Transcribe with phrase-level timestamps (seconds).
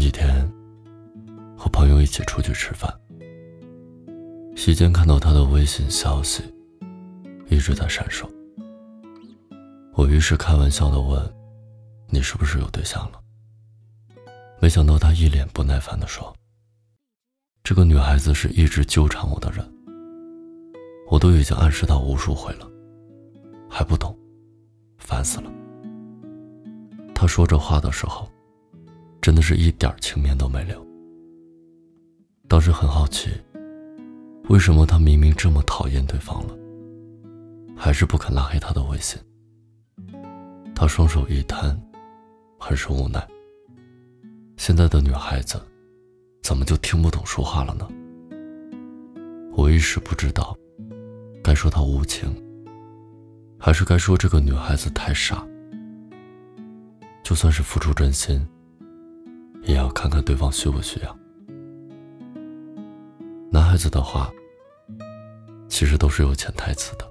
[0.00, 0.50] 几天
[1.54, 2.90] 和朋友一起出去吃饭，
[4.56, 6.42] 席间看到他的微信消息
[7.50, 8.26] 一直在闪烁。
[9.94, 11.22] 我于是开玩笑的问
[12.08, 13.20] ：“你是不是有对象了？”
[14.58, 16.34] 没想到他一脸不耐烦的说
[17.62, 19.62] ：“这个女孩子是一直纠缠我的人，
[21.10, 22.66] 我都已经暗示她无数回了，
[23.68, 24.18] 还不懂，
[24.96, 25.52] 烦死了。”
[27.14, 28.26] 他说这话的时候。
[29.20, 30.86] 真的是一点情面都没留。
[32.48, 33.30] 当时很好奇，
[34.48, 36.56] 为什么他明明这么讨厌对方了，
[37.76, 39.20] 还是不肯拉黑他的微信？
[40.74, 41.78] 他双手一摊，
[42.58, 43.24] 很是无奈。
[44.56, 45.60] 现在的女孩子，
[46.42, 47.86] 怎么就听不懂说话了呢？
[49.52, 50.56] 我一时不知道，
[51.42, 52.34] 该说他无情，
[53.58, 55.46] 还是该说这个女孩子太傻。
[57.22, 58.44] 就算是付出真心。
[59.62, 61.18] 也要看看对方需不需要。
[63.50, 64.32] 男孩子的话，
[65.68, 67.08] 其实都是有潜台词的。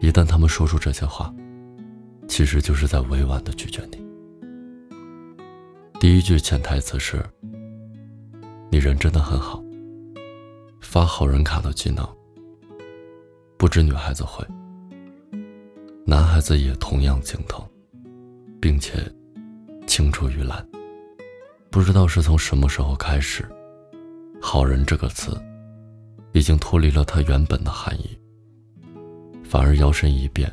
[0.00, 1.34] 一旦他们说出这些话，
[2.28, 4.04] 其实就是在委婉的拒绝你。
[5.98, 7.24] 第一句潜台词是
[8.70, 9.62] ：“你人真的很好。”
[10.80, 12.06] 发好人卡的技能，
[13.56, 14.46] 不止女孩子会，
[16.06, 17.66] 男孩子也同样精通，
[18.60, 18.92] 并且。
[19.94, 20.68] 青出于蓝。
[21.70, 23.48] 不知道是从什么时候开始
[24.42, 25.40] ，“好人”这个词
[26.32, 28.18] 已经脱离了它原本的含义，
[29.44, 30.52] 反而摇身一变，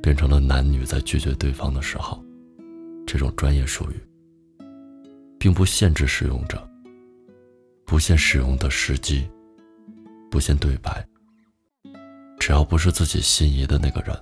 [0.00, 2.24] 变成了男女在拒绝对方的时候，
[3.08, 4.00] 这种专业术语，
[5.36, 6.64] 并不限制使用者，
[7.84, 9.28] 不限使用的时机，
[10.30, 11.04] 不限对白，
[12.38, 14.16] 只要不是自己心仪的那个人，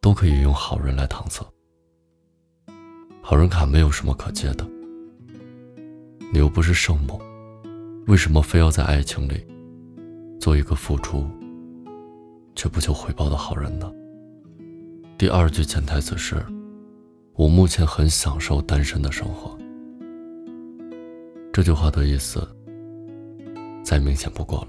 [0.00, 1.40] 都可以用“好人”来搪塞。
[3.26, 4.68] 好人卡没有什么可接的，
[6.30, 7.18] 你又不是圣母，
[8.06, 9.42] 为什么非要在爱情里
[10.38, 11.26] 做一个付出
[12.54, 13.90] 却不求回报的好人呢？
[15.16, 16.36] 第二句潜台词是：
[17.32, 19.56] 我目前很享受单身的生活。
[21.50, 22.46] 这句话的意思
[23.82, 24.58] 再明显不过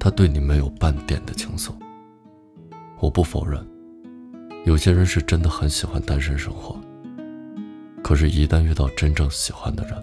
[0.00, 1.70] 他对你没有半点的情愫。
[2.98, 3.64] 我不否认，
[4.64, 6.76] 有些人是真的很喜欢单身生活。
[8.04, 9.96] 可是，一旦遇到真正喜欢的人，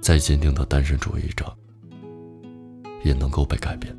[0.00, 1.52] 再坚定的单身主义者
[3.02, 3.92] 也能够被改变。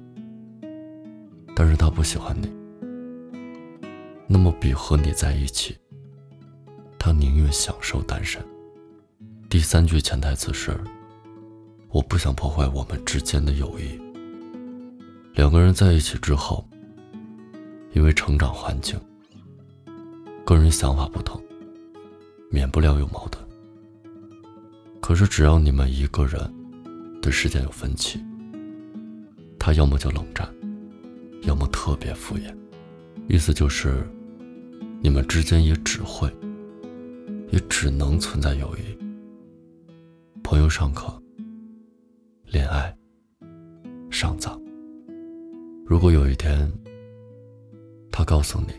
[1.53, 2.49] 但是他不喜欢你，
[4.27, 5.77] 那么比和你在一起，
[6.97, 8.41] 他宁愿享受单身。
[9.49, 10.71] 第三句潜台词是：
[11.89, 13.99] 我不想破坏我们之间的友谊。
[15.33, 16.65] 两个人在一起之后，
[17.91, 18.97] 因为成长环境、
[20.45, 21.42] 个人想法不同。
[22.53, 23.43] 免不了有矛盾。
[25.01, 26.39] 可是只要你们一个人
[27.19, 28.23] 对世界有分歧，
[29.57, 30.47] 他要么就冷战，
[31.41, 32.55] 要么特别敷衍，
[33.27, 34.07] 意思就是
[35.01, 36.31] 你们之间也只会，
[37.49, 38.81] 也只能存在友谊。
[40.43, 41.11] 朋友尚可，
[42.45, 42.95] 恋爱
[44.11, 44.61] 尚早。
[45.87, 46.71] 如果有一天
[48.11, 48.73] 他告诉你，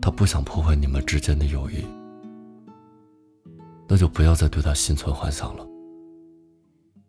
[0.00, 1.84] 他不想破坏你们之间的友谊。
[3.88, 5.66] 那就不要再对他心存幻想了。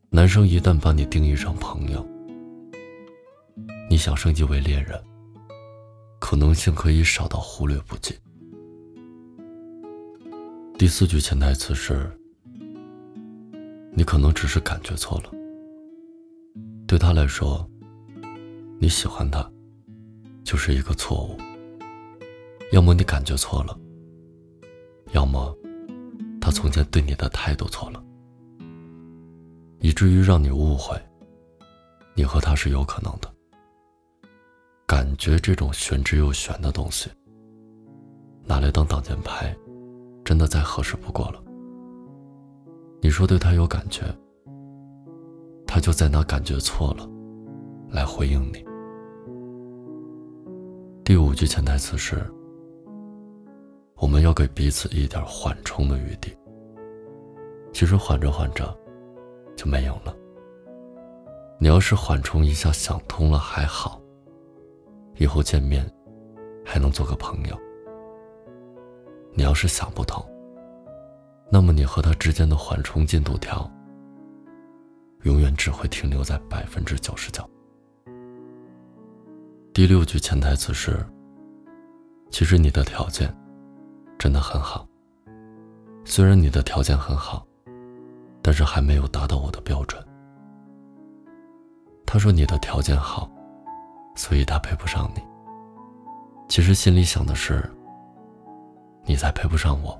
[0.09, 2.05] 男生一旦把你定义成朋友，
[3.89, 5.01] 你想升级为恋人，
[6.19, 8.13] 可能性可以少到忽略不计。
[10.77, 12.11] 第四句潜台词是：
[13.93, 15.31] 你可能只是感觉错了。
[16.85, 17.67] 对他来说，
[18.79, 19.49] 你喜欢他，
[20.43, 21.37] 就是一个错误。
[22.71, 23.79] 要么你感觉错了，
[25.13, 25.55] 要么。
[26.43, 28.03] 他从前对你的态度错了，
[29.79, 31.01] 以至于让你误会，
[32.15, 33.33] 你和他是有可能的。
[34.85, 37.09] 感觉这种玄之又玄的东西，
[38.43, 39.55] 拿来当挡箭牌，
[40.25, 41.41] 真的再合适不过了。
[43.01, 44.03] 你说对他有感觉，
[45.65, 47.09] 他就在拿感觉错了，
[47.89, 48.65] 来回应你。
[51.05, 52.21] 第五句潜台词是。
[54.03, 56.37] 我们要给彼此一点缓冲的余地。
[57.71, 58.77] 其实缓着缓着，
[59.55, 60.13] 就没有了。
[61.57, 64.01] 你要是缓冲一下想通了还好，
[65.15, 65.89] 以后见面
[66.65, 67.57] 还能做个朋友。
[69.31, 70.21] 你要是想不通，
[71.49, 73.71] 那么你和他之间的缓冲进度条，
[75.21, 77.41] 永远只会停留在百分之九十九。
[79.73, 80.99] 第六句潜台词是：
[82.31, 83.33] 其实你的条件。
[84.23, 84.87] 真的很好。
[86.05, 87.45] 虽然你的条件很好，
[88.41, 90.01] 但是还没有达到我的标准。
[92.05, 93.29] 他说你的条件好，
[94.15, 95.21] 所以他配不上你。
[96.47, 97.69] 其实心里想的是，
[99.03, 99.99] 你才配不上我，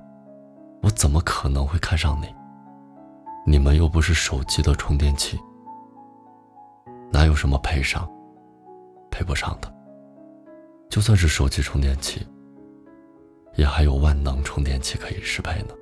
[0.81, 2.33] 我怎么可能会看上你？
[3.45, 5.37] 你们又不是手机的充电器，
[7.11, 8.09] 哪有什么配上、
[9.11, 9.69] 配不上的？
[10.89, 12.25] 就算是手机充电器，
[13.55, 15.73] 也还有万能充电器可以适配呢。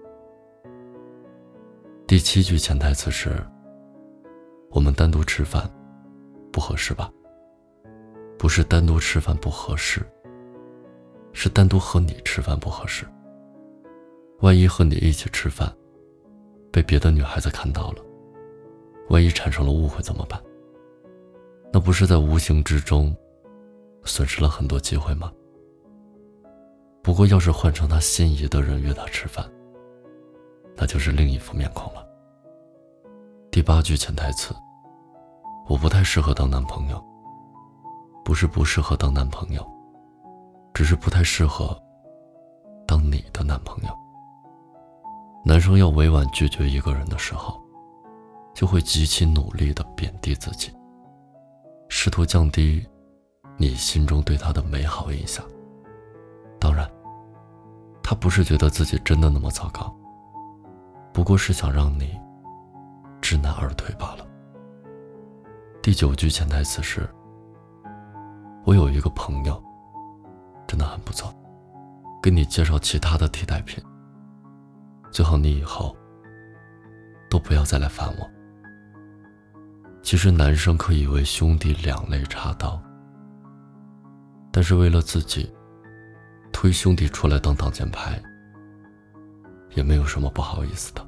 [2.05, 3.45] 第七句潜台词是：
[4.69, 5.69] 我们单独吃饭，
[6.51, 7.11] 不合适吧？
[8.37, 10.01] 不是单独吃饭不合适，
[11.33, 13.05] 是单独和你吃饭不合适。
[14.39, 15.71] 万一和你一起吃饭，
[16.71, 18.03] 被别的女孩子看到了，
[19.09, 20.41] 万一产生了误会怎么办？
[21.71, 23.15] 那不是在无形之中。
[24.03, 25.31] 损失了很多机会吗？
[27.03, 29.45] 不过，要是换成他心仪的人约他吃饭，
[30.75, 32.07] 那就是另一副面孔了。
[33.51, 34.53] 第八句潜台词：
[35.67, 37.03] 我不太适合当男朋友。
[38.23, 39.67] 不是不适合当男朋友，
[40.75, 41.75] 只是不太适合
[42.87, 43.89] 当你的男朋友。
[45.43, 47.59] 男生要委婉拒绝一个人的时候，
[48.53, 50.71] 就会极其努力的贬低自己，
[51.89, 52.85] 试图降低。
[53.57, 55.43] 你心中对他的美好印象，
[56.61, 56.87] 当然，
[58.03, 59.91] 他不是觉得自己真的那么糟糕，
[61.11, 62.15] 不过是想让你
[63.19, 64.27] 知难而退罢了。
[65.81, 67.09] 第九句潜台词是：
[68.63, 69.59] 我有一个朋友，
[70.67, 71.33] 真的很不错，
[72.21, 73.83] 给你介绍其他的替代品。
[75.09, 75.97] 最好你以后
[77.27, 78.29] 都不要再来烦我。
[80.03, 82.79] 其实男生可以为兄弟两肋插刀。
[84.51, 85.51] 但是为了自己，
[86.61, 88.21] 推兄弟出来当挡箭牌，
[89.73, 91.03] 也没有什么不好意思的。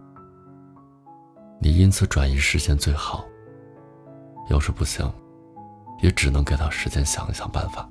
[1.61, 3.23] 你因此转移视线最好。
[4.49, 5.07] 要是不行，
[6.01, 7.87] 也只能给他时间想一想办法。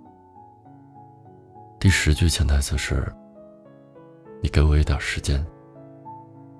[1.78, 3.14] 第十句潜台词是：
[4.42, 5.46] 你给我一点时间，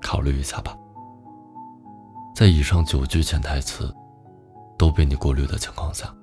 [0.00, 0.72] 考虑一下吧。
[2.32, 3.92] 在以上九句潜台词
[4.78, 6.14] 都被你过滤的情况下。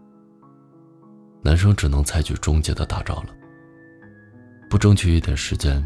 [1.42, 3.39] 男生只能采取终结的大招了。
[4.70, 5.84] 不争取一点时间，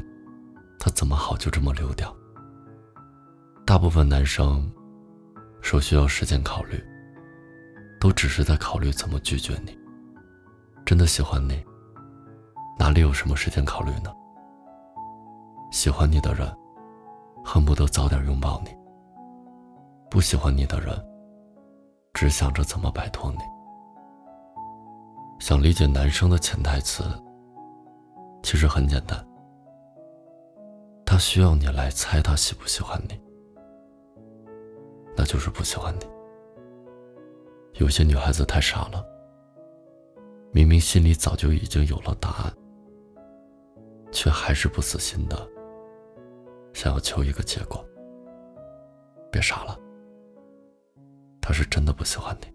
[0.78, 2.14] 他怎么好就这么溜掉？
[3.66, 4.70] 大部分男生
[5.62, 6.84] 说需要时间考虑，
[7.98, 9.78] 都只是在考虑怎么拒绝你。
[10.86, 11.64] 真的喜欢你，
[12.78, 14.14] 哪里有什么时间考虑呢？
[15.72, 16.46] 喜欢你的人，
[17.42, 18.72] 恨不得早点拥抱你；
[20.12, 20.94] 不喜欢你的人，
[22.14, 23.38] 只想着怎么摆脱你。
[25.40, 27.06] 想理解男生的潜台词，
[28.44, 29.26] 其实很简单。
[31.06, 33.20] 他需要你来猜他喜不喜欢你，
[35.16, 36.06] 那就是不喜欢你。
[37.80, 39.04] 有些女孩子太傻了，
[40.52, 42.54] 明明心里早就已经有了答案，
[44.12, 45.36] 却还是不死心的
[46.74, 47.84] 想要求一个结果。
[49.32, 49.80] 别傻了，
[51.42, 52.53] 他是真的不喜欢你。